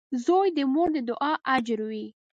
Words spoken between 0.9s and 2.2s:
د دعا اجر وي.